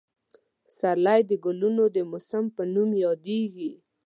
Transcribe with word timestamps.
پسرلی 0.65 1.21
د 1.29 1.31
ګلونو 1.45 1.83
د 1.95 1.97
موسم 2.11 2.45
په 2.55 2.63
نوم 2.73 2.89
یادېږي. 3.05 3.71